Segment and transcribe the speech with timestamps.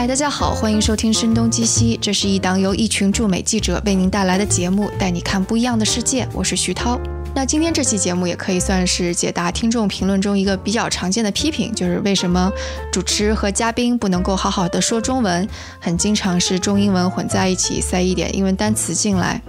[0.00, 6.26] 嗨，大家好，欢迎收听《声东击西》，这是一档由一群驻美记者为您带来的节目，带你看不一样的世界。
[6.32, 6.98] 我是徐涛。
[7.34, 12.50] 那今天这期节目也可以算是解答听众评论中一个比较常见的批评，就是为什么
[12.90, 15.46] 主持和嘉宾不能够好好的说中文，
[15.78, 19.42] 很经常是中英文混在一起，塞一点英文单词进来。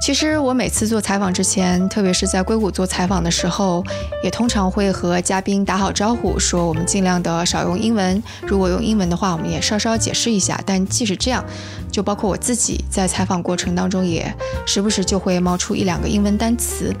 [0.00, 3.84] 其实我每次做采访之前，特别是在硅谷做采访的时候，
[4.24, 10.58] 也通常会和嘉宾打好招呼，说我们尽量的少用英文，如果用英文的话，我们也稍稍解释一下。
[10.64, 11.44] 但即使这样，
[11.92, 14.34] 就包括我自己在采访过程当中，也
[14.66, 16.94] 时不时就会冒出一两个英文单词，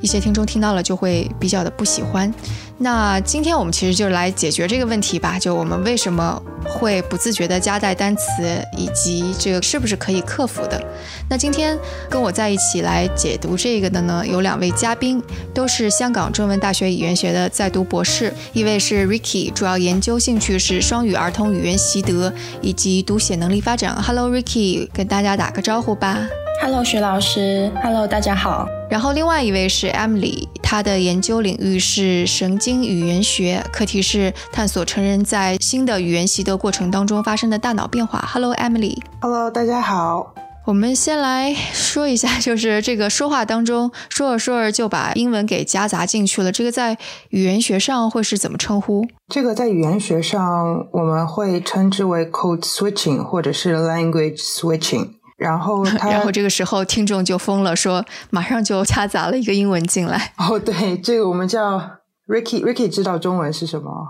[0.00, 2.32] 一些听众听到了就会比较的不喜欢。
[2.78, 8.22] 那今天我们其实就来解决这个问题吧，就我们为什么会不自觉的夹带单词，
[8.76, 10.78] 以及这个是不是可以克服的？
[11.30, 11.78] 那今天
[12.10, 15.22] 跟我在一起来解读这个的呢，有两位嘉宾，
[15.54, 22.30] 都是香港中文大学语言学的在读博士，一位是 Ricky，主要研究兴趣是双语儿童语言习得
[22.60, 23.96] 以及读写能力发展。
[24.02, 26.28] Hello Ricky，跟大家打个招呼吧。
[26.60, 27.70] Hello，徐老师。
[27.82, 28.66] Hello，大家好。
[28.90, 38.24] 然后另外一位是 Emily，她的研究领域是神经语言学，课题是探索成人在新的语言习得过程当中发生的大脑变化。
[38.32, 38.96] Hello，Emily。
[39.20, 40.34] Hello，大家好。
[40.64, 49.06] 我们先来说一下，就是这个说话当中说着说着就把英文给夹杂进去了，这个在语言学上会是怎么称呼？
[49.28, 55.10] 这个在语言学上我们会称之为 code switching，或者是 language switching。
[55.36, 60.32] 然后，然后 这个时候听众就疯了，说马上就夹杂了一个英文进来。
[60.38, 61.78] 哦，对，这个我们叫
[62.26, 64.06] Ricky，Ricky 知道中文是什么？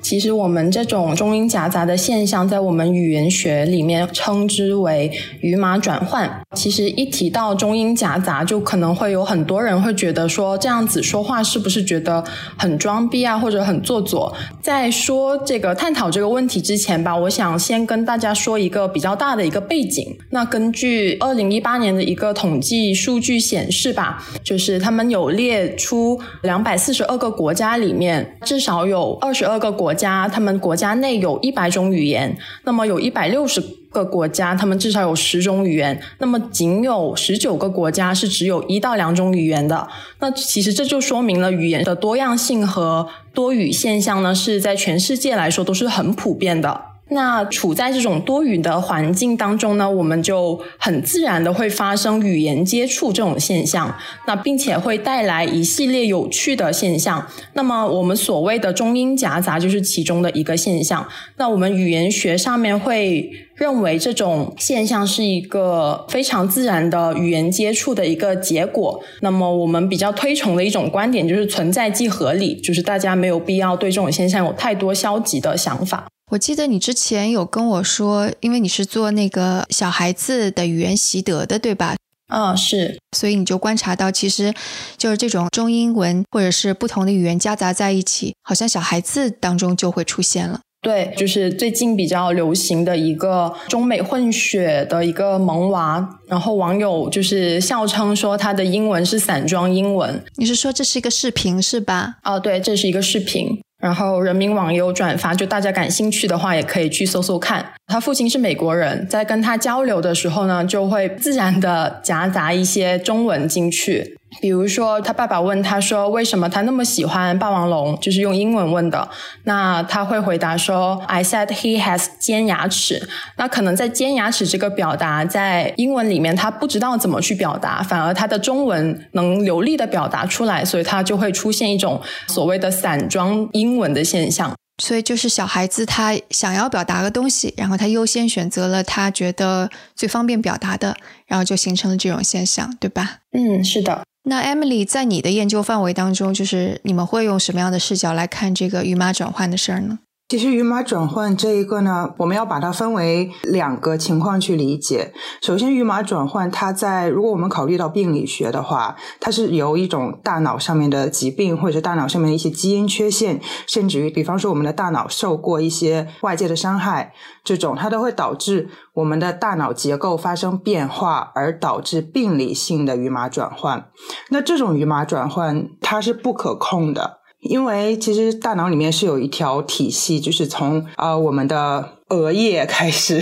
[0.00, 6.28] 其实我们这种中英夹杂的现象，在我们语言学里面称之为语码转换。
[6.54, 12.22] 其实一提到中英夹杂，就可能会有很多人会觉得说，这样子说话是不是觉得
[12.58, 14.34] 很装逼啊，或者很做作？
[14.60, 20.04] 在说这个探讨这个问题之前吧，我想先跟大家说一个比较大的一个背景。
[20.30, 29.81] 那根据二零一八年的一个统计数据显示吧，就是他们有列出两百四十二个国家里面，至少有二十二个国。
[29.82, 33.60] 国家，他们国家内有一百种语言，那么有一百六十
[33.90, 39.88] 个国家，他们至少有十种语言，那么仅有十九个国家是只有一到两种语言的。
[40.20, 46.91] 那其实这就说明了语言的多样性和多语现象呢，是在全世界来说都是很普遍的。
[47.12, 53.94] 那处在这种多语的环境当中呢，我们就很自然的会发生语言接触这种现象，
[54.26, 57.26] 那并且会带来一系列有趣的现象。
[57.54, 61.06] 那么我们所谓的中英夹杂就是其中的一个现象。
[61.36, 69.02] 那我们语言学上面会认为这种现象是一个非常自然的语言接触的一个结果。
[69.20, 76.11] 那么我们比较推崇的一种观点就是存在即合理，就是大家没有必要对这种现象有太多消极的想法。
[76.32, 81.94] 我记得你之前有跟我说，因为你是做那个小孩子的语言习得的，对吧？
[82.28, 82.98] 嗯，是。
[83.14, 84.54] 所以你就观察到，其实
[84.96, 90.60] 就是这种中英文或者是不同的语言夹杂在一起，好像小孩子当中就会出现了。
[90.80, 100.24] 对，就是最近比较流行的一个中美混血的一个萌娃，然后网友就是笑称说他的英文是散装英文。
[100.36, 102.16] 你是说这是一个视频是吧？
[102.24, 103.60] 哦，对，这是一个视频。
[103.82, 107.66] 然后人民网有转发，就大家感兴趣的话，也可以去搜搜看。
[107.88, 114.16] 他父亲是美国人，在跟他交流的时候呢，就会自然的夹杂一些中文进去。
[114.40, 119.08] 比如说，他爸爸问他说：“为什么他那么喜欢霸王龙？”就是用英文问的。
[119.44, 134.52] 那他会回答说：“I said he has 尖牙齿。”那可能在尖牙齿这个表达，在英文里面他不知道怎么去表达，反而他的中文能流利的表达出来，所以他就会出现一种所谓的散装英文的现象。
[134.82, 143.18] 所以就是小孩子他想要表达个东西，然后他优先选择了他觉得最方便表达的，然后就形成了这种现象，对吧？
[143.32, 144.02] 嗯，是的。
[144.24, 149.98] 那 Emily 在你的研究范围当中，就是你们会用什么样的视角来看这个鱼马转换的事儿呢？
[150.32, 155.12] 其实语码转换这一个呢，我们要把它分为两个情况去理解。
[155.42, 167.12] 首先，语码转换它在如果我们考虑到病理学的话，它是由一种大脑上面的疾病，或者是大脑上面的一些基因缺陷，甚至于比方说我们的大脑受过一些外界的伤害，
[167.44, 173.90] 这种它都会导致我们的大脑结构发生变化，而导致病理性的语码转换。
[174.30, 177.18] 那这种语码转换它是不可控的。
[177.42, 183.20] 因为其实大脑里面是有一条体系，就是从啊我们的额叶开始，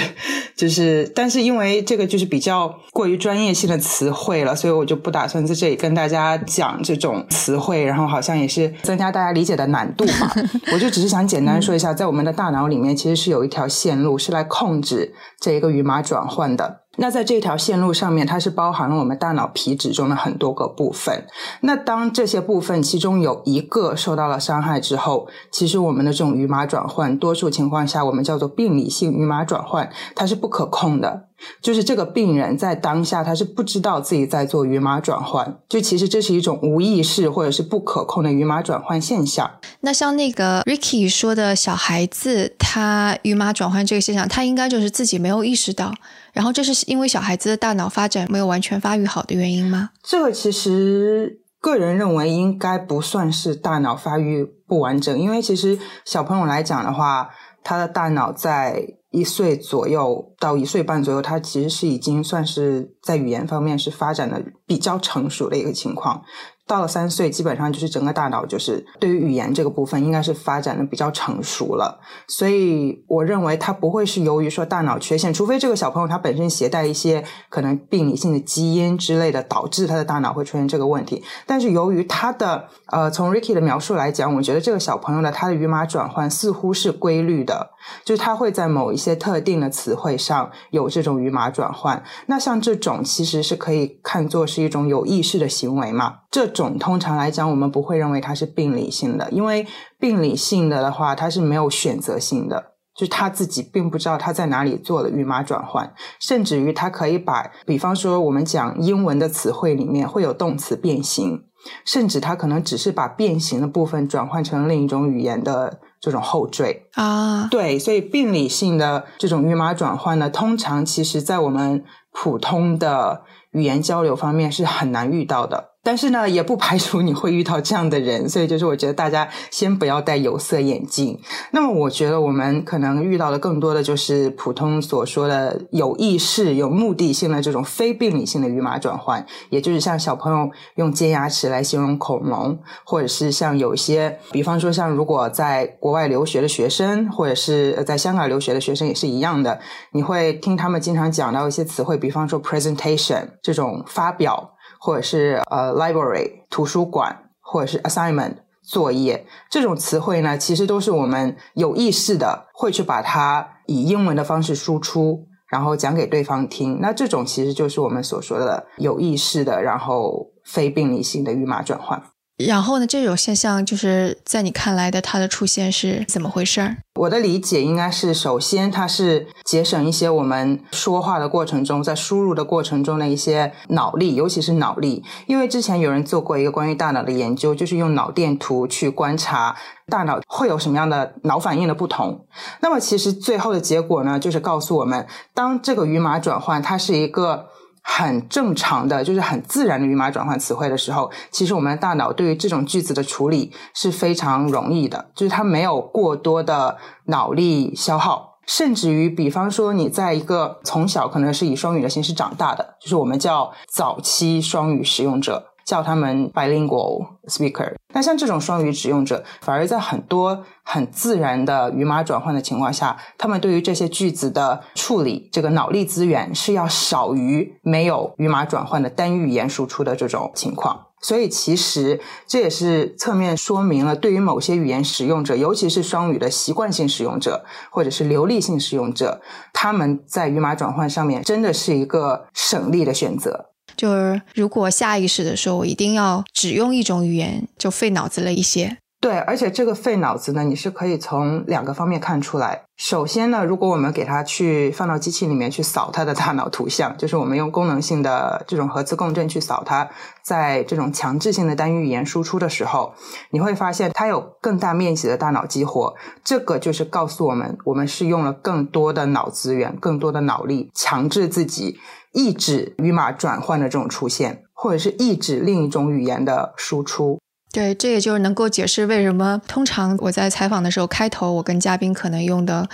[0.55, 10.31] 就是，但是因为这个就是比较过于专业性的词汇了，所以我就不打算在这里跟大家讲这种词汇，然后好像也是增加大家理解的难度嘛。
[10.75, 16.81] 我就只是想简单说一下，在我们的大脑里面其实是有一条线路是来控制这一个语码转换的。
[16.97, 21.27] 那在这条线路上面，它是包含了我们大脑皮质中的很多个部分。
[21.61, 31.29] 那当这些部分其中有一个受到了伤害之后，其实我们的这种语码转换，多数情况下我们叫做病理性语码转换，它是不可控的。
[31.63, 39.51] 就是这个病人在当下他是不知道自己在做语码转换，就其实这是一种无意识或者是不可控的语码转换现象。
[39.81, 45.95] 那像那个 Ricky 说的小孩子，他语码转换这个现象，他应该就是自己没有意识到。
[46.33, 49.91] 然后这是因为小孩子的大脑发展没有完全发育好的原因吗？
[50.03, 57.31] 这个其实个人认为应该不算是大脑发育不完整，因为其实小朋友来讲的话，
[57.63, 66.23] 他的大脑在一岁左右到一岁半左右，他其实是已经算是在语言方面是发展的比较成熟的一个情况。
[66.71, 81.25] 到了三岁，基本上就是整个大脑就是对于语言这个部分应该是发展的比较成熟了，所以我认为他不会是由于说大脑缺陷，除非这个小朋友他本身携带一些可能病理性的基因之类的，导致他的大脑会出现这个问题。
[81.45, 87.71] 但是由于他的呃，从 Ricky 的描述来讲，我觉得这个小朋友的他的语码转换似乎是规律的，
[88.05, 92.01] 就是他会在某一些特定的词汇上有这种语码转换。
[92.27, 96.21] 那像这种其实是可以看作是一种有意识的行为嘛？
[96.31, 99.67] 这种通常来讲，我们不会认为它是病理性的，因为
[99.99, 111.45] 病理性的的话，它是没有选择性的，就是他自己并不知道他在哪里做了语码转换，甚至于他可以把，比方说我们讲英文的词汇里面会有动词变形，
[111.85, 117.49] 甚至他可能只是把变形的部分转换成另一种语言的这种后缀啊。
[117.51, 121.83] 对，所以病理性的这种语码转换呢，通常其实在我们
[122.13, 123.23] 普通的
[123.53, 125.70] 语言交流方面是很难遇到的。
[125.83, 131.19] 但是呢，也不排除你会遇到这样的人，所以就是我觉得大家先不要戴有色眼镜。
[131.53, 149.59] 那么，我觉得我们可能遇到的更多的就是普通所说的有意识、有目的性的这种非病理性的语码转换，也就是像小朋友用尖牙齿来形容恐龙，或者是像有一些，比方说像如果在国外留学的学生，或者是在香港留学的学生也是一样的，
[149.93, 154.51] 你会听他们经常讲到一些词汇，比方说 presentation 这种发表。
[154.83, 166.81] 或者是呃，library 图书馆，或者是 assignment 作业这种词汇呢，其实都是我们有意识的会去把它以英文的方式输出，然后讲给对方听。
[166.81, 172.03] 那这种其实就是我们所说的有意识的，然后非病理性的语码转换。
[172.47, 172.87] 然后呢？
[172.87, 176.77] 这种现象就是在你看来的，它的出现是怎么回事儿？
[176.95, 185.05] 我的理解应该是，首先它是节省一些我们说话的过程中，在输入的过程中的一些脑力，尤其是脑力。
[185.27, 189.57] 因为之前有人做过一个关于大脑的研究，就是用脑电图去观察
[189.89, 192.27] 大脑会有什么样的脑反应的不同。
[192.61, 197.47] 那么其实最后的结果呢，就是告诉我们，当这个语码转换，它是一个。
[197.83, 215.47] 很正常的，就是很自然的语码转换词汇的时候，其实我们的大脑对于这种句子的处理是非常容易的，就是它没有过多的脑力消耗，甚至于，比方说你在一个从小可能是以双语的形式长大的，就是我们叫早期双语使用者。
[215.65, 217.75] 叫他们 bilingual speaker。
[217.93, 230.87] 那像这种双语使用者，反而在很多很自然的语码转换的情况下，他们对于这些句子的处理，这个脑力资源是要少于没有语码转换的单语言输出的这种情况。
[231.03, 239.23] 所以，其实这也是侧面说明了，对于某些语言使用者，尤其是双语的习惯性使用者，或者是流利性使用者，
[239.55, 243.47] 他们在语码转换上面真的是一个省力的选择。
[243.77, 248.77] 就是如果下意识的时候，我一定要只用一种语言，就费脑子了一些。
[249.01, 252.65] 对，而且这个费脑子呢，你是可以从两个方面看出来。
[252.77, 259.89] 首先呢，如果我们给它去放到机器里面去扫它的大脑图像，就是我们用功能性的这种核磁共振去扫它，
[260.23, 262.93] 在这种强制性的单语语言输出的时候，
[263.31, 265.95] 你会发现它有更大面积的大脑激活。
[266.23, 271.79] 这个就是告诉我们，我们是用了更多的脑资源、更多的脑力，强制自己。
[272.13, 277.19] 抑制语码转换的这种出现，或者是抑制另一种语言的输出。
[277.53, 282.69] 对，这也就是能够解释为什么通常我在采访的时候，开头我跟嘉宾可能用的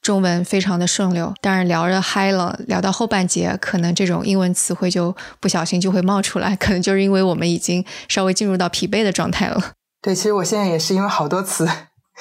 [0.00, 9.72] 中文非常的顺溜，但是聊着嗨了，聊到后半节，可能这种英文词汇就不小心就会冒出来， 可能就是因为我们已经稍微进入到疲惫的状态了。
[10.00, 11.68] 对，其实我现在也是因为好多词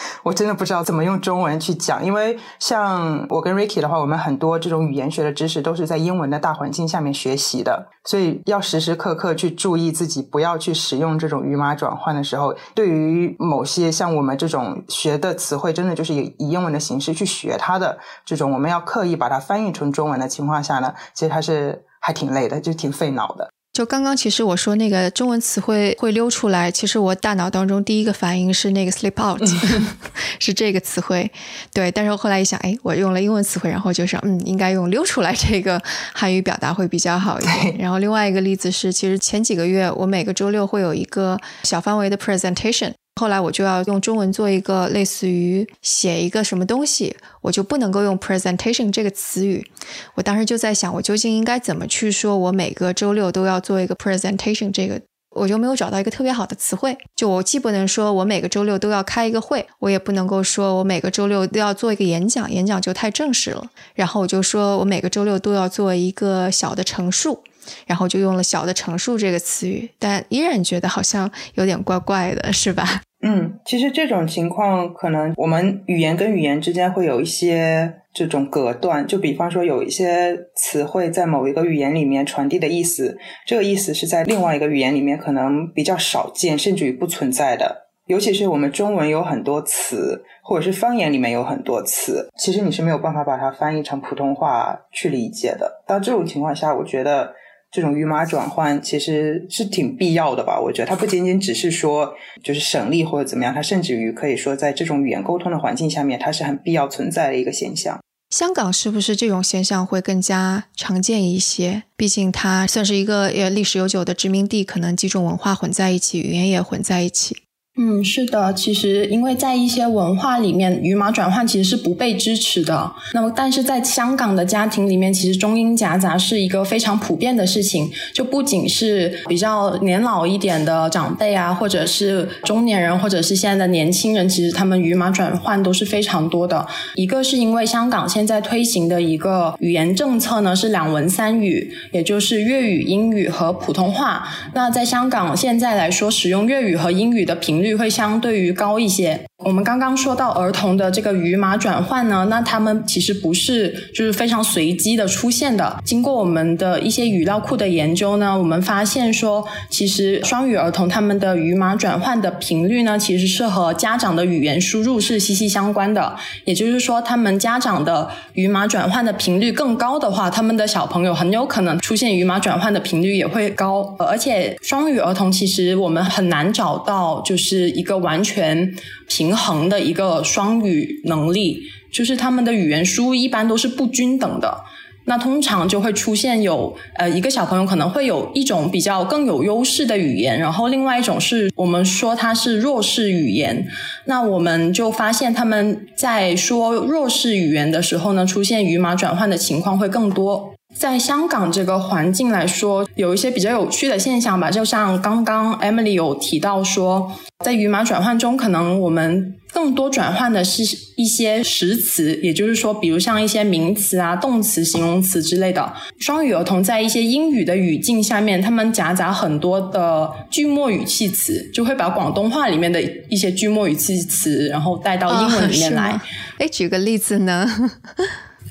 [0.24, 23.49] 我真的不知道怎么用中文去讲，因为像我跟 Ricky 的话，我们很多这种语言学的知识都是在英文的大环境下面学习的，所以要时时刻刻去注意自己，不要去使用这种语码转换的时候，对于某些像我们这种学的词汇，真的就是以以英文的形式去学它的这种，我们要刻意把它翻译成中文的情况下呢，其实它是还挺累的，就挺费脑的。
[23.80, 29.42] 就刚刚，其实我说那个中文词汇会溜出来，其实我大脑当中第一个反应是那个 slip out，
[30.38, 31.32] 是这个词汇。
[31.72, 35.82] 对，但是我后来一想，哎，我用了英文词汇，然后就是嗯，应该用溜出来这个
[36.14, 37.78] 汉语表达会比较好一点。
[37.78, 42.92] 然后另外一个例子是，其实前几个月我每个周六会有一个小范围的 presentation。
[43.20, 49.70] 后来我就要用中文做一个类似于写一个什么东西，我就不能够用 presentation 这个词语。
[50.16, 52.38] 我当时就在想，我究竟应该怎么去说？
[52.38, 55.02] 我每个周六都要做一个 presentation，这个
[55.36, 56.98] 我就没有找到一个特别好的词汇。
[57.14, 63.68] 就我既不能说我每个周六都要开一个会，我也不能够说我每个周六都要做一个演讲，演讲就太正式了。
[63.96, 67.44] 然后我就说我每个周六都要做一个小的陈述。
[67.86, 73.02] 然后就用了“小的陈述”这个词语，但依然觉得好像有点怪怪的，是吧？
[73.22, 87.90] 嗯，其实这种情况可能我们语言跟语言之间会有一些这种隔断，就比方说有一些词汇在某一个语言里面传递的意思，这个意思是在另外一个语言里面可能比较少见，甚至于不存在的。
[88.06, 95.84] 尤其是我们中文有很多词，或者是方言里面有很多词，其实你是没有办法把它翻译成普通话去理解的。
[95.86, 97.34] 到这种情况下，我觉得。
[97.72, 100.60] 这种语码转换其实是挺必要的吧？
[100.60, 108.00] 我觉得它不仅仅只是说就是省力或者怎么样，它甚至于可以说在这种语言沟通的环境下面，它是很必要存在的一个现象。
[108.32, 111.84] 香港是不是这种现象会更加常见一些？
[111.96, 117.38] 毕竟它算是一个呃历史悠久的殖民地，可能几种文化混在一起，语言也混在一起。
[117.82, 122.92] 嗯，是的，其实因为在一些文化里面，语码转换其实是不被支持的。
[123.14, 127.90] 那么，但是在香港的家庭里面，其实中英夹杂是一个非常普遍的事情。
[128.12, 136.68] 就不仅是比较年老一点的长辈啊，或者是中年人，或者是现在的年轻人，其实他们语码转换都是非常多的。
[136.96, 144.28] 一个是因为香港现在推行的一个语言政策呢，是两文三语，也就是粤语、英语和普通话。
[144.54, 147.69] 那在香港现在来说，使用粤语和英语的频率。
[147.70, 149.29] 率会相对于高一些。
[149.46, 155.82] 我们刚刚说到儿童的这个语码转换呢，那他们其实不是就是非常随机的出现的。
[155.86, 166.18] 经过我们的一些语料库的研究呢，我们发现说，其实双语儿童他们的语码转换的频率呢，其实是和家长的语言输入是息息相关的。
[166.44, 173.96] 也就是说，他们家长的语码转换的频率更高的话，他们的小朋友很有可能出现语码转换的频率也会高。
[174.00, 178.76] 而且，双语儿童其实我们很难找到就是一个完全。
[179.10, 184.64] 平衡的一个双语能力，就是他们的语言输入一般都是不均等的。
[185.06, 193.68] 那通常就会出现有呃一个小朋友可能会有一种比较更有优势的语言，然后另外一种是我们说它是弱势语言。
[194.06, 200.54] 那我们就发现他们在说弱势语言的时候呢，出现语码转换的情况会更多。
[200.76, 207.12] 在香港这个环境来说，有一些比较有趣的现象吧，就像刚刚 Emily 有提到说，
[207.44, 210.64] 在语码转换中，可能我们更多转换的是
[210.96, 215.74] 一些实词，也就是说，比如像一些名词啊、动词、形容词之类的。
[215.98, 226.00] 双语儿童在一些英语的语境下面，他们夹杂很多的句末语气词，就会把广东话里面的一些句末语气词，然后带到英文里面来。
[226.38, 227.46] 哎，举个例子呢？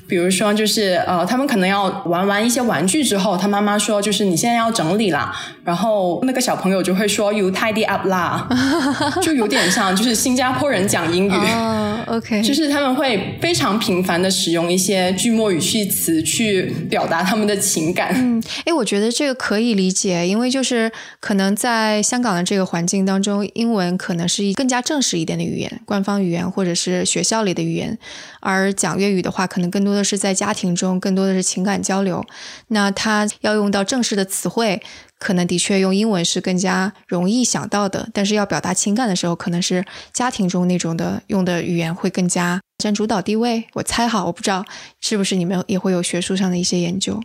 [0.09, 8.47] 比如说，就是呃，他们可能要玩完一些玩具之后，他妈妈说，就是你现在要整理啦，然后那个小朋友就会说 “you tidy up 啦”，
[9.21, 11.31] 就有点像就是新加坡人讲英语。
[12.07, 18.11] OK，就是他们会非常频繁的使用一些句末语气词去表达他们的情感。
[18.15, 20.91] 嗯，哎，我觉得这个可以理解，因为就是
[21.21, 27.97] 可能在香港的这个环境当中，英文可能是更加正式一点的语言，官方语言或者是学校里的语言，
[28.41, 30.03] 而讲粤语的话，可能更多的。
[30.09, 32.25] 是在家庭中，更多的是情感交流。
[32.69, 34.81] 那他要用到正式的词汇，
[35.19, 38.09] 可能的确用英文是更加容易想到的。
[38.13, 43.65] 但是要表达情感的时候，可能是家庭中那种的用的语言会更加占主导地位。
[43.73, 44.65] 我猜哈，我不知道
[45.01, 47.21] 是不是你们也会有学术上的一些研究。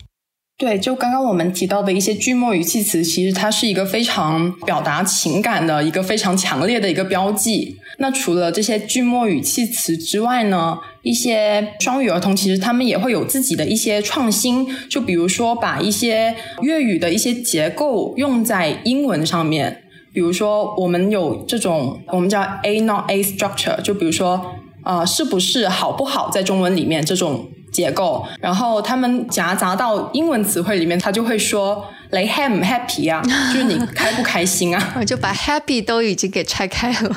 [0.56, 7.76] 对，就刚刚我们提到的一些句末语气词，其实它是一个非常表达情感的一个非常强烈的一个标记。
[7.99, 19.82] 那除了这些句末语气词之外呢，一些双语儿童其实他们也会有自己的一些创新，就比如说把一些粤语的一些结构用在英文上面。
[20.12, 24.40] 比如说我们有这种我们叫 A not A structure，就比如说
[24.84, 31.85] 啊是不是好不好在中文里面这种结构，然后他们夹杂到英文词汇里面，他就会说。
[32.11, 33.21] 雷 h a m happy 啊，
[33.52, 34.81] 就是你开不开心啊？
[35.00, 37.11] 我就把 happy 都已经给拆开了。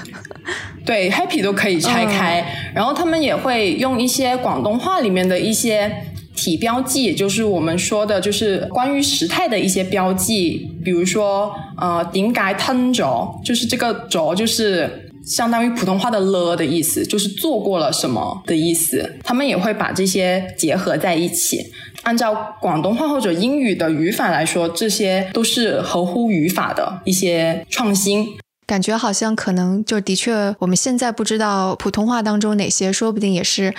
[0.83, 2.43] 对，happy 都可以拆开。
[2.73, 5.91] 然后他们也会用一些广东话里面的一些
[6.35, 10.67] 体标记，也就是我们说的，就是关于时态的一些标记。
[10.83, 19.17] 比如说，呃，顶改吞着，就是这个着，就是相当于普通话的了的意思，就是做过了什么的意思。
[19.23, 21.71] 他们也会把这些结合在一起。
[22.03, 28.37] 按照广东话或者英语的语法来说，这些都是合乎语法的一些创新。
[28.65, 33.73] 感觉好像可能就的确，我们现在不知道普通话当中哪些，说不定也是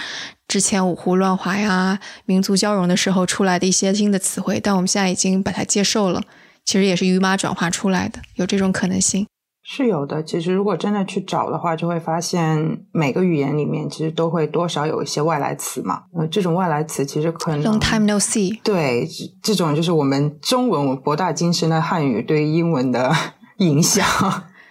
[0.46, 6.22] 之前五胡乱华呀、民族交融的时候出来的一些新的词汇，但我们现在已经把它接受了。
[6.64, 9.26] 其实也是语码转化出来的，有这种可能性。
[9.70, 16.04] 是有的，其实如果真的去找的话，就会发现每个语言里面其实都会多少有一些外来词嘛。
[16.14, 18.58] 呃，这种外来词其实可能 long time no see。
[18.62, 19.06] 对，
[19.42, 23.12] 这种就是我们中文博大精深的汉语对英文的
[23.58, 24.06] 影响。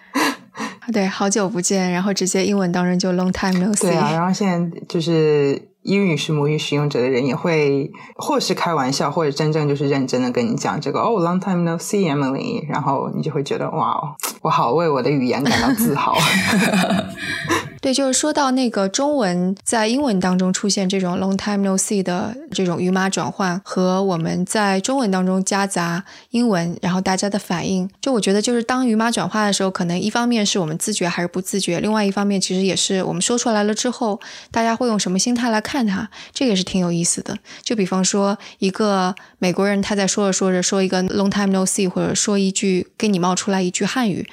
[0.91, 3.81] 对，好久不见，然后直接英文当中就 long time no see。
[3.81, 5.69] 对啊，然后现在就是。
[5.87, 16.17] 英语是母语使用者的人也会，或是开玩笑，或者真正就是认真的跟你讲这个哦，long time no see Emily，然后你就会觉得哇哦，我好为我的语言感到自豪。
[17.79, 34.19] 对，就是说到那个中文在英文当中出现这种 long time no see 的这种语码转换，和我们在中文当中夹杂英文，然后大家的反应，就我觉得就是当语码转化的时候，可能一方面是我们自觉还是不自觉，另外一方面其实也是我们说出来了之后，
[34.49, 37.37] 大家会用什么心态来看它，这个也是挺有意思的。
[37.61, 44.27] 就比方说一个美国人他在说着说着说一个 long time no see，或者说一句给你冒出来一句汉语。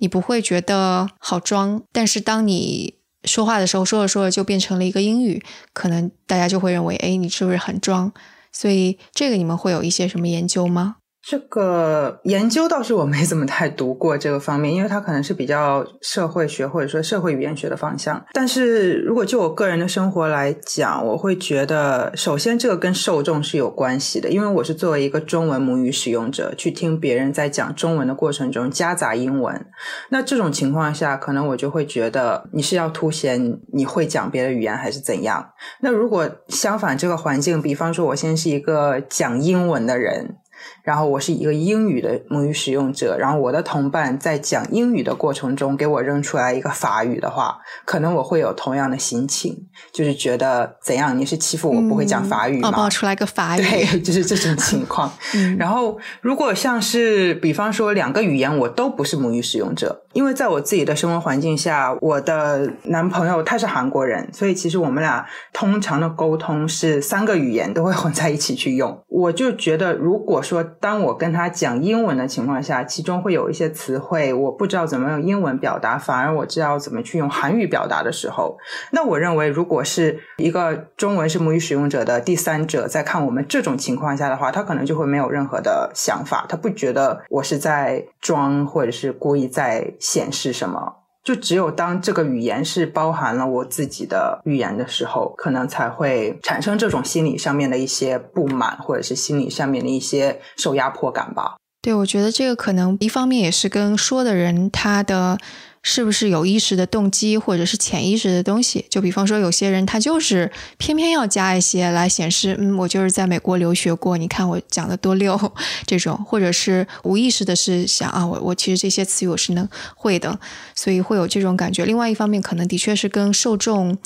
[0.00, 5.42] 你不会觉得好装，但是当你说话的时候，说着说着就变成了一个英语，
[5.72, 8.12] 可能大家就会认为，哎，你是不是很装？
[8.52, 10.96] 所以这个你们会有一些什么研究吗？
[11.22, 18.24] 这个研究倒是我没怎么太读过这个方面，因为它可能是比较社会学或者说社会语言学的方向。
[18.32, 29.66] 但是如果就我个人的生活来讲，我会觉得，首先这个跟受众是有关系的，因为我是作为一个中文母语使用者去听别人在讲中文的过程中夹杂英文，
[30.08, 35.50] 那这种情况下，可能我就会觉得你是要凸显你会讲别的语言还是怎样。
[35.82, 40.36] 那如果相反这个环境，比方说我现在是一个讲英文的人。
[40.82, 51.16] 然后我是一个英语的母语使用者，然后我的同伴在讲英语的过程中给我扔出来一个法语的话，可能我会有同样的心情，就是觉得怎样？
[51.18, 52.70] 你是欺负我不会讲法语吗？
[52.70, 55.12] 爆出来个法语，对， 就是这种情况。
[55.58, 68.98] 然后如果像是比方说两个语言我都不是母语使用者，因为在我自己的生活环境下，我的男朋友他是韩国人，所以其实我们俩通常的沟通是三个语言都会混在一起去用。
[69.08, 78.56] 我就觉得如果说当我跟他讲英文的情况下，其中会有一些词汇我不知道怎么用英文表达，反而我知道怎么去用韩语表达的时候，
[78.92, 90.99] 那我认为，如果是一个中文是母语使用者的第三者在看我们这种情况下的话，他可能就会没有任何的想法，他不觉得我是在装或者是故意在显示什么。
[91.22, 101.56] 就只有当这个语言是包含了我自己的语言的时候，可能才会产生这种心理上面的一些不满，或者是心理上面的一些受压迫感吧。
[101.82, 105.38] 对，我觉得这个可能一方面也是跟说的人他的。
[105.82, 108.84] 是不是有意识的动机，或者是潜意识的东西？
[108.90, 115.38] 就比方说，有些人他就是偏偏要加一些来显示，嗯，我就是在美国留学过，你看我讲的多溜，
[115.86, 120.38] 这种，或者是无意识的是想啊，我我其实这些词语我是能会的，
[120.74, 121.86] 所以会有这种感觉。
[121.86, 123.96] 另外一方面，可能的确是跟受众，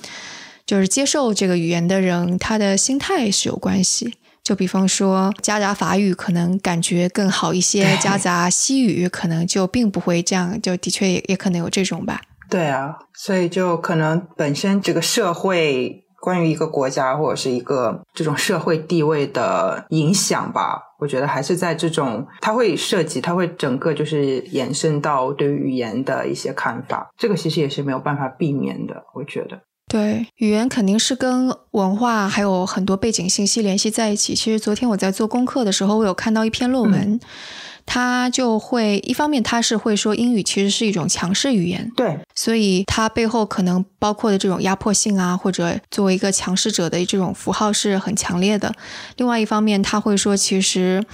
[0.65, 4.15] 就是接受这个语言的人他的心态是有关系。
[4.45, 12.21] 就比方说，夹杂法语可能感觉更好一些，夹杂西语可能就并不会这样，就的确也也可能有这种吧。
[12.51, 29.63] 对啊，所以就可能本身这个社会关于一个国家或者是一个这种社会地位的影响吧，我觉得还是在这种它会涉及，它会整个就是延伸到对于语言的一些看法，这个其实也是没有办法避免的，我觉得。
[29.95, 34.35] 对，语言肯定是跟文化还有很多背景信息联系在一起。
[34.35, 37.21] 其实昨天我在做功课的时候，我有看到一篇论文，
[37.87, 48.75] 他就会一方面他是会说英语其实是一种强势语言，对，所以它背后可能包括的这种压迫性啊，或者作为一个强势者的这种符号是很强烈的。
[49.19, 51.05] 另外一方面，他会说其实。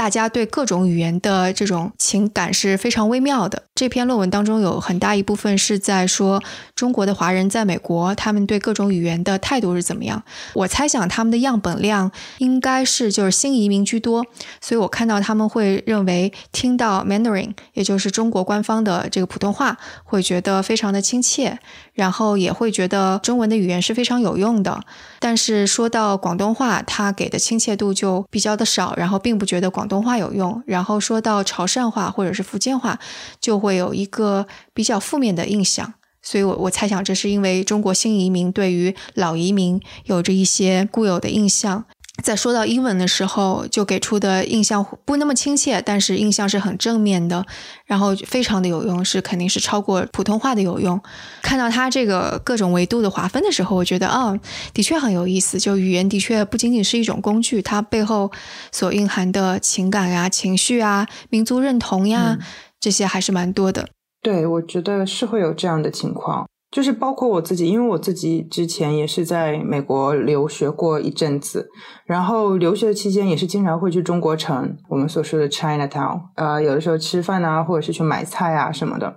[0.00, 3.64] 大家对各种语言的这种情感是非常微妙的。
[3.74, 6.42] 这篇论文当中有很大一部分是在说
[6.74, 10.22] 中国的华人在美国，他们对各种语言的态度是怎么样。
[10.54, 14.24] 我猜想他们的样本量应该是就是新移民居多，
[14.62, 21.58] 所以我看到他们会认为听到 Mandarin，也就是中国官方的这个普通话，会觉得非常的亲切。
[21.92, 24.80] 然后也会觉得中文的语言是非常有用的，
[25.18, 30.62] 但是说到广东话，他给的亲切度就比较的少，然后并不觉得广东话有用。
[30.64, 32.98] 然后说到潮汕话或者是福建话，
[33.38, 35.92] 就会有一个比较负面的印象。
[36.22, 41.84] 所以，我我猜想这是因为中国新移民对于老移民有着一些固有的印象。
[42.22, 47.44] 在说到英文的时候，就给出的印象不那么亲切，但是印象是很正面的，
[47.86, 51.00] 然后非常的有用，是肯定是超过普通话的有用。
[51.42, 54.38] 看到它这个各种维度的划分的时候，我觉得哦，
[54.72, 55.58] 的确很有意思。
[55.58, 58.30] 就语言的确不仅仅是一种工具，它背后
[58.70, 62.38] 所蕴含的情感呀、情绪啊、民族认同呀，
[62.78, 63.88] 这些还是蛮多的。
[64.22, 66.46] 对，我觉得是会有这样的情况。
[66.70, 71.68] 就是包括我自己，因为我自己之前也是在美国留学过一阵子，
[72.06, 79.16] 然后留学的期间也是经常会去中国城，我们所说的 Chinatown，呃，有的时候吃饭啊，或者是去买菜啊什么的。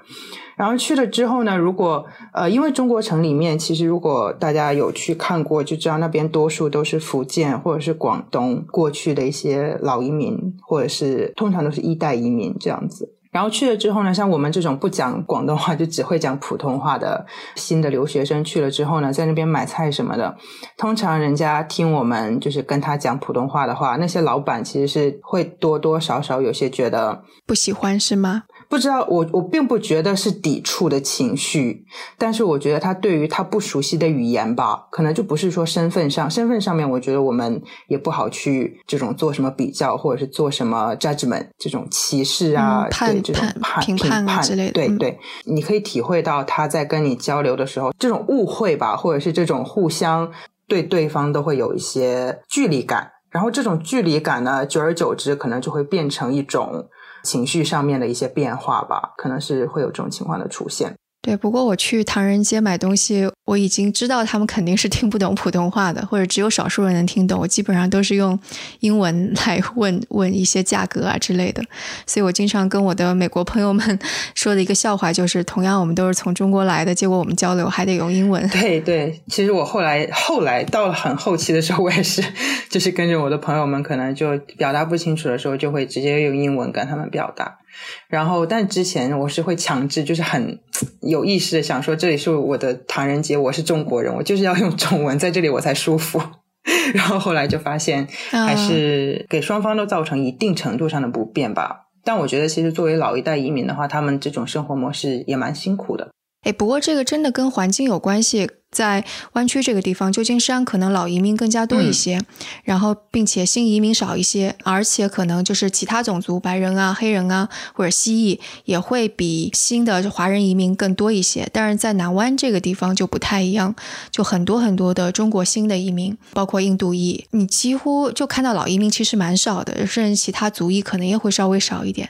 [0.56, 13.13] 然后去了之后呢，如果呃，因为中国城里面，其实如果大家有去看过，就知道那边多数都是福建或者是广东过去的一些老移民，或者是通常都是一代移民这样子。
[13.34, 20.34] 然后去了之后呢，像我们这种不讲广东话就只会讲普通话的新的留学生去了之后呢，在那边买菜什么的，
[20.78, 28.44] 通常人家听我们就是跟他讲普通话的话，那些老板其实是会多多少少有些觉得不喜欢，是吗？
[28.74, 31.86] 不知道，我我并不觉得是抵触的情绪，
[32.18, 44.72] 但是我觉得他对于他不熟悉的语言吧，可能就不是说身份上，身份上面，我觉得我们也不好去这种做什么比较，或者是做什么 judgment 这种歧视啊，判这种判评判之类的。
[44.72, 50.32] 对对，你可以体会到他在跟你交流的时候，这种误会吧，或者是这种互相
[50.68, 56.88] 对对方都会有一些距离感，然后这种距离感呢，久而久之，可能就会变成一种。
[57.24, 60.96] 情绪上面的一些变化吧，可能是会有这种情况的出现。
[61.26, 67.40] 对，不过我去唐人街买东西，我已经知道他们肯定是听不懂普通话的，或者只有少数人能听懂。
[67.40, 68.38] 我基本上都是用
[68.82, 71.64] 英文来问问一些价格啊之类的。
[72.06, 73.98] 所以我经常跟我的美国朋友们
[74.36, 78.46] 说的一个笑话就是：同样我们都是从中国来的，结果我们交流还得用英文。
[78.50, 82.22] 对对，其实我后来后来到了很后期的时候，我也是
[82.70, 87.60] 就是跟着我的朋友们，可能就表达不清楚的时候，就会直接用英文跟他们表达。
[88.08, 90.60] 然后，但之前我是会强制，就是很
[91.02, 96.22] 有意识的想说，这里是我的唐人街，我是中国人，我就是要用中文，在这里我才舒服。
[96.94, 101.88] 然后后来就发现，还是给双方都造成一定程度上的不便吧。
[102.06, 106.12] 但我觉得，其实作为老一代移民的话，他们这种生活模式也蛮辛苦的。
[106.44, 108.50] 哎，不过这个真的跟环境有关系。
[108.74, 112.20] 在湾区这个地方，旧金山可能老移民更加多一些，
[112.64, 121.48] 然后并且新移民少一些，而且可能就是其他种族，白人啊、黑人啊或者蜥蜴也会比新的华人移民更多一些。
[121.54, 123.74] 但是在南湾这个地方就不太一样，
[124.12, 132.10] 就很多很多的中国新的移民，包括印度裔，你几乎就看到老移民其实蛮少的，甚至其他族裔可能也会稍微少一点。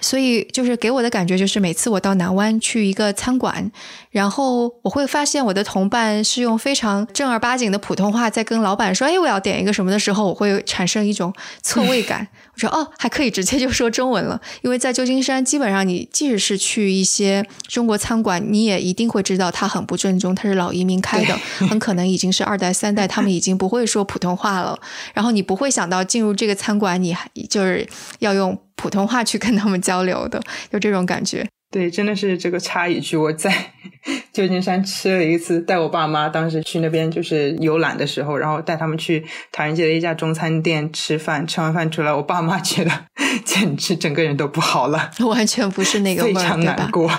[0.00, 3.68] 所以就是给我的感觉就是，每次我到南湾去一个餐馆，
[4.12, 11.32] 然后我会发现我的同伴是用非常正儿八经的普通话在跟老板说：“哎，我要点一个什么的时候，我会产生一种
[11.62, 12.26] 错位感。
[12.54, 24.78] 我说：“哦，还可以直接就说中文了。”因为在旧金山，基本上你即使是去一些中国餐馆，你也一定会知道它很不正宗，它是老移民开的，很可能已经是二代三代，他们已经不会说普通话了。
[25.14, 27.86] 然后你不会想到进入这个餐馆，你还就是
[28.20, 28.58] 要用。
[28.80, 31.44] 普通话去跟他们交流的，有这种感觉。
[31.70, 33.52] 对，真的是这个插一句，我在
[34.32, 42.90] 旧金山吃了一次，带我爸妈当时去那边就是游览的时候，然后带他们去唐人街的一家中餐店吃饭，吃完饭出来，我爸妈觉得
[43.44, 47.10] 简直整个人都不好了，完全不是那个味儿，非常难过。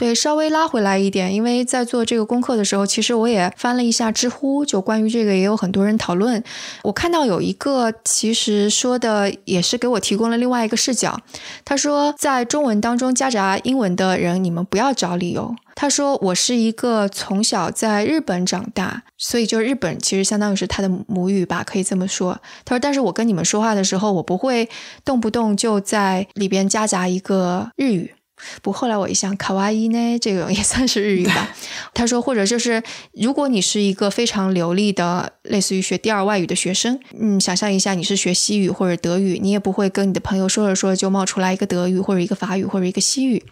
[0.00, 6.42] 对，稍微拉回来一点，因为在做这个功课的时候，其实我也翻了一下知乎，就关于这个也有很多人讨论。
[6.84, 11.20] 我看到有一个其实说的也是给我提供了另外一个视角。
[11.66, 15.54] 他说，在中文当中夹杂英文的人，你们不要找理由。
[15.74, 22.40] 他说，我是一个从小在日本长大，所以就日本其实相当于是他的母语吧，可以这么说。
[22.64, 24.66] 他说，但是我跟你们说话的时候，我不会
[25.04, 28.14] 动不动就在里边夹杂一个日语。
[28.62, 31.48] 不，后来我一想，卡哇伊呢，这个也算是日语吧。
[31.94, 43.44] 他说，或者就是，如果你是一个非常流利的，类似于学第二外语的学生，嗯，想象一下，你是学西语或者德语，你也不会跟你的朋友说着说着就冒出来一个德语或者一个法语或者一个西语。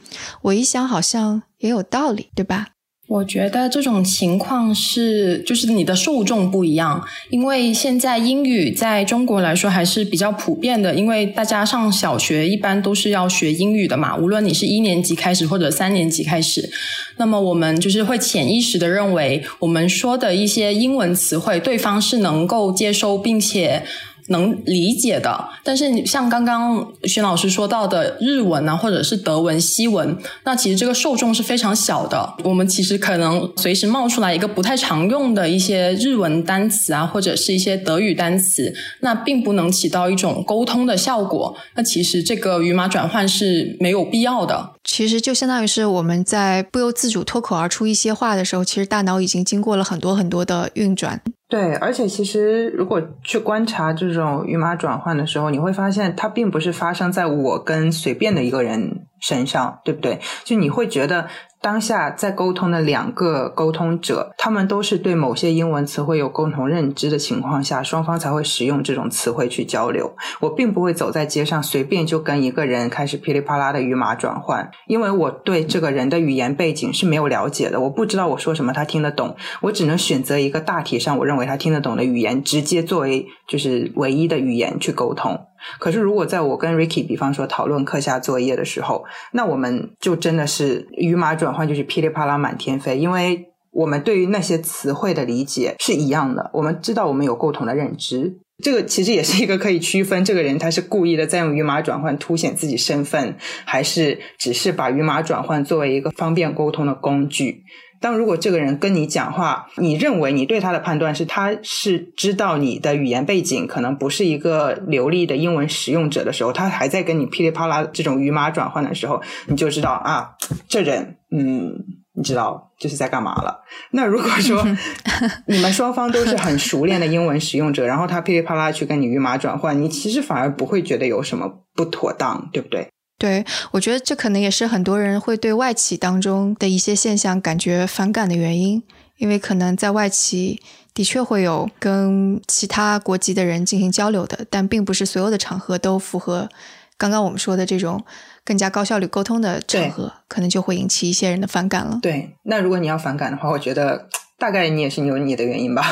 [0.43, 2.69] 我一想，好像也有道理，对吧？
[3.09, 16.69] 我觉得这种情况是，就是你的受众不一样，因为现在英语在中国来说还是比较普遍的，因为大家上小学一般都是要学英语的嘛，无论你是一年级开始或者三年级开始，
[17.17, 23.83] 那么我们就是会潜意识的认为，我们说的一些英文词汇，对方是能够接收并且。
[24.29, 32.35] 能理解的，但是你像刚刚徐老师说到的日文啊，或者是德文、西文，那其实这个受众是非常小的。
[32.45, 41.57] 我们其实可能随时冒出来一个不太常用的一些日文单词啊，或者是一些德语单词，那并不能起到一种沟通的效果。
[41.75, 44.73] 那其实这个语码转换是没有必要的。
[44.91, 51.21] 其实就相当于是我们在不由自主脱口而出一些话的时候，其实大脑已经经过了很多很多的运转。
[51.47, 60.21] 对，而且其实如果去观察这种语码转换的时候，你会发现它并不是发生在我跟随便的一个人身上，对不对？
[60.45, 61.29] 就你会觉得。
[61.61, 70.15] 当下在沟通的两个沟通者，他们都是对某些英文词汇有共同认知的情况下，双方才会使用这种词汇去交流。
[70.41, 85.39] 我并不会走在街上随便就跟一个人开始噼里啪啦的语码转换，因为我对这个人的语言背景是没有了解的，我不知道我说什么他听得懂，我只能选择一个大体上我认为他听得懂的语言，直接作为就是唯一的语言去沟通。
[85.79, 98.39] 可是，如果在我跟 Ricky 比方说讨论课下作业的时候，那我们就真的是语码转换就是噼里啪啦满天飞，因为我们对于那些词汇的理解是一样的，我们知道我们有共同的认知。
[98.65, 107.63] 这个其实也是一个可以区分这个人他是故意的在用语码转换凸显自己身份，还是只是把语码转换作为一个方便沟通的工具。
[108.01, 120.31] 当如果这个人跟你讲话，你认为你对他的判断是他是知道你的语言背景，可能不是一个流利的英文使用者的时候，他还在跟你噼里啪啦这种语码转换的时候，你就知道啊，
[120.69, 121.73] 这人嗯，
[122.15, 123.63] 你知道这是在干嘛了。
[123.93, 124.65] 那如果说
[125.47, 132.89] 你们双方都是很熟练的英文使用者，然后他噼里啪啦去跟你语码转换，你其实反而不会觉得有什么不妥当，对不对？
[133.19, 138.81] 对，我觉得这可能也是很多人会对外企当中的一些现象感觉反感的原因，
[139.17, 140.63] 因为可能在外企
[140.95, 146.49] 的确会有跟其他国籍的人进行交流的，但并不是所有的场合都符合
[146.97, 148.05] 刚刚我们说的这种
[148.45, 151.99] 更加高效率沟通的场合，可能就会引起一些人的反感了。
[152.01, 155.85] 对，那如果你要反感的话，我觉得大概你也是有你的原因吧。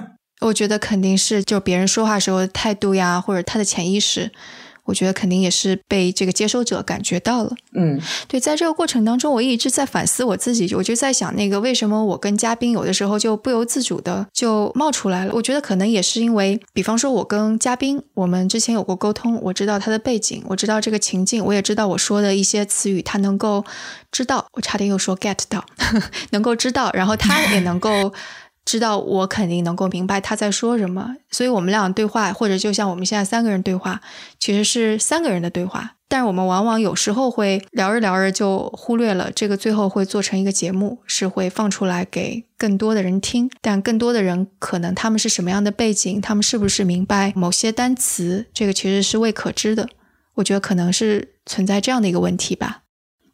[0.42, 4.30] 我觉得肯定是就别人说话时候的态度呀，或者他的潜意识。
[4.84, 15.32] 我觉得肯定也是被这个接收者感觉到了，嗯，对，在这个过程当中，我一直在反思我自己，我就在想，那个为什么我跟嘉宾有的时候就不由自主的就冒出来了？
[15.34, 23.64] 我觉得可能也是因为，比方说，我跟嘉宾，我们之前有过沟通，我知道他的背景，我知道这个情境，我也知道我说的一些词语，他能够
[24.12, 25.64] 知道，我差点又说 get 到，
[26.30, 28.12] 能够知道，然后他也能够。
[28.64, 34.00] 知道我肯定能够明白他在说什么，所以我们俩对话，或者就像我们现在三个人对话，
[34.38, 35.96] 其实是三个人的对话。
[36.06, 43.50] 但是我们往往有时候会聊着聊着就忽略了这个，最后会做成一个节目，是会放出来给更多的人听。
[43.60, 49.88] 但更多的人可能他们是什么样的背景，他们是不是明白某些单词，这个其实是未可知的。
[50.34, 52.83] 我觉得可能是存在这样的一个问题吧。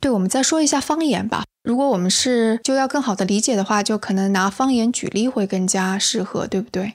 [0.00, 1.44] 对，我们再说一下方言吧。
[1.62, 6.94] 如果我们是就要更好的理解的话，就可能拿方言举例会更加适合，对不对？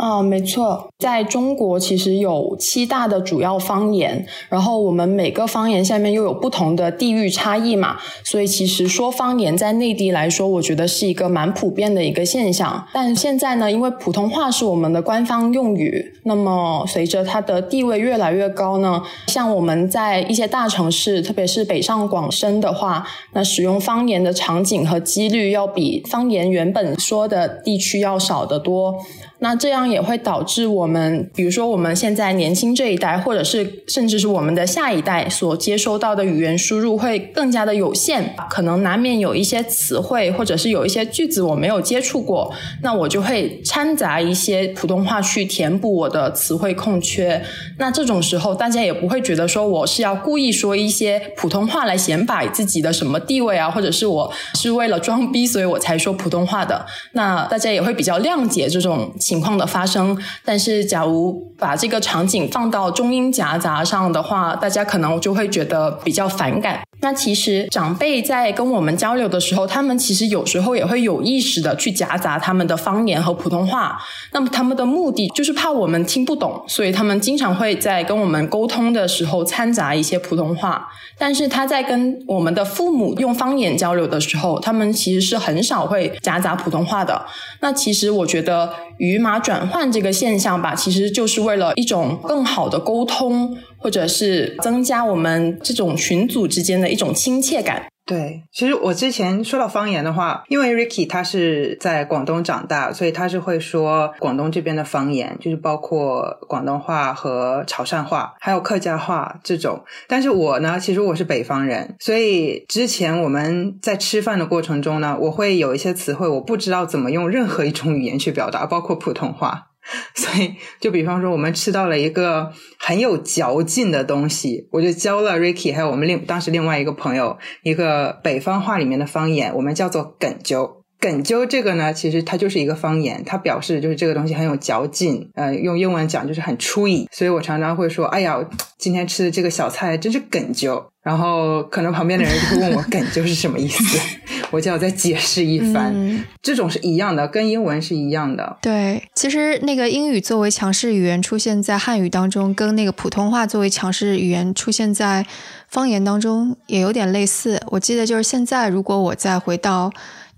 [0.00, 12.82] 啊，没错，在中国其实有七大的主要方言，然后我们每个方言下面又有不同的地域差异嘛，所以其实说方言在内地来说，我觉得是一个蛮普遍的一个现象。
[12.94, 28.94] 但现在呢，因为普通话是我们的官方用语，那么随着它的地位越来越高呢，像我们在一些大城市，特别是北上广深的话，那使用方言的场景和几率要比方言原本说的地区要少得多。
[29.40, 29.80] 那这样。
[29.90, 47.42] 也会导致我们，比如说我们现在年轻这一代，或者是甚至是我们的下一代所接收到的语言输入会更加的有限，可能难免有一些词汇或者是有一些句子我没有接触过，那我就会掺杂一些普通话去填补我的词汇空缺。
[47.78, 56.86] 那这种时候，大家也不会觉得说我是要故意说一些普通话来显摆自己的什么地位啊，或者是我是为了装逼，所以我才说普通话的。
[57.12, 60.18] 那大家也会比较谅解这种情况的发生。
[60.44, 66.80] 但是，假如把这个场景放到中英夹杂上的话，大家可能就会觉得比较反感。
[67.00, 73.98] 那其实长辈在跟我们交流的时候，他们其实有时候也会有意识的去夹杂他们的方言和普通话。
[74.32, 80.88] 那么他们的目的就是怕我们听不懂，所以他们经常会在跟我们沟通的时候掺杂一些普通话。
[81.18, 87.24] 但是他在跟我们的父母用方言交流的时候，他们其实是很少会夹杂普通话的。
[87.60, 93.56] 那其实我觉得语码转换这个现象吧，其实就是为了一种更好的沟通。
[93.80, 97.86] 或者是增加我们这种群组之间的一种亲切感。
[98.06, 109.84] 对，其实我之前说到方言的话，因为 Ricky 他是在广东长大，所以他是会说广东这边的方言，就是包括广东话和潮汕话，还有客家话这种。
[110.08, 119.68] 但是我呢，其实我是北方人，所以之前我们在吃饭的过程中呢，我会有一些词汇我不知道怎么用任何一种语言去表达，包括普通话。
[120.14, 130.78] 所以，就比方说，我们吃到了一个很有嚼劲的东西，我就教了 Ricky，还有我们另当时另外一个朋友一个北方话里面的方言，我们叫做“梗揪”。
[131.00, 135.30] 梗揪这个呢，其实它就是一个方言，它表示就是这个东西很有嚼劲。
[135.34, 137.06] 呃，用英文讲就是很 chewy。
[137.10, 138.38] 所以我常常会说：“哎呀，
[138.76, 143.98] 今天吃的这个小菜真是梗揪。”然后可能旁边的人就会问我“梗揪”是什么意思，
[144.52, 146.22] 我就要再解释一番。
[146.42, 148.58] 这种是一样的，跟英文是一样的。
[148.60, 155.24] 对，其实那个英语作为强势语言出现在汉语当中，跟那个普通话作为强势语言出现在
[155.66, 157.58] 方言当中也有点类似。
[157.68, 159.90] 我记得就是现在，如果我再回到。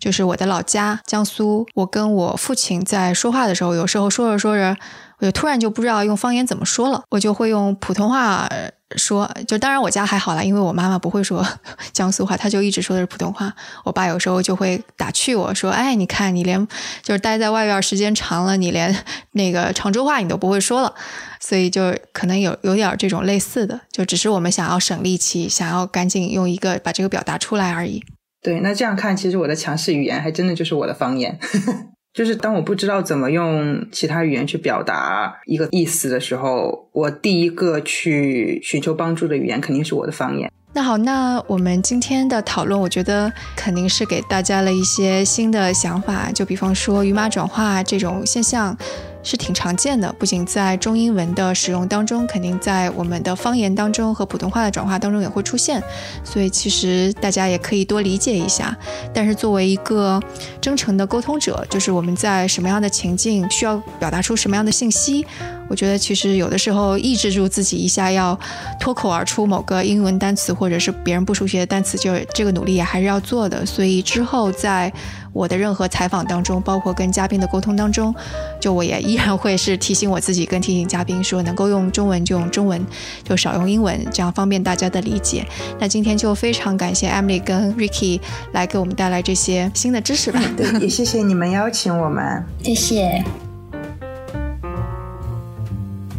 [0.03, 4.77] 就是我的老家江苏，我跟我父亲在说话的时候，有时候说着说着，
[5.21, 8.49] 我就突然就不知道用方言怎么说了，我就会用普通话
[8.97, 9.31] 说。
[9.47, 11.47] 就当然我家还好啦，因为我妈妈不会说
[11.95, 13.55] 江苏话，她就一直说的是普通话。
[13.85, 16.67] 我爸有时候就会打趣我说：“哎，你看你连
[17.05, 18.93] 就是待在外边时间长了，你连
[19.31, 20.93] 那个常州话你都不会说了。”
[21.39, 28.03] 所以就可能有有点这种类似的，就只是我们想要省力气，想要赶紧用一个把这个表达出来而已。
[28.43, 31.39] 对，那这样看，其实我的强势语言还真的就是我的方言。
[32.13, 40.53] 就是当我不知道怎么用其他语言去表达一个意思的时候，我第一个去寻求帮助的语言肯定是我的方言。
[40.75, 46.31] 那好，那我们今天的讨论，我觉得肯定是给大家了一些新的想法。
[46.33, 48.77] 就比方说语码转化这种现象。
[49.23, 55.83] 是挺常见的，不仅在中英文的使用当中，肯定在我们的方言当中和普通话的转化当中也会出现，
[56.25, 58.77] 所以其实大家也可以多理解一下。
[59.15, 60.21] 但是作为一个
[60.61, 65.25] 真诚的沟通者，就是我们在什么样的情境需要表达出什么样的信息，
[65.73, 68.39] 我觉得其实有的时候抑制住自己一下要
[68.79, 73.65] 脱口而出某个英文单词或者是别人不熟悉的单词，就这个努力也还是要做的。
[73.65, 74.93] 所以之后在。
[75.35, 78.15] 我的任何采访当中，包括跟嘉宾的沟通当中，
[78.61, 82.87] 就我也依然会是提醒我自己，跟提醒嘉宾说，能够用中文就用中文，
[83.25, 85.47] 就少用英文，这样方便大家的理解。
[85.81, 88.21] 那今天就非常感谢 Emily 跟 Ricky
[88.53, 90.39] 来给我们带来这些新的知识吧。
[90.55, 93.25] 对，也谢谢你们邀请我们，谢谢。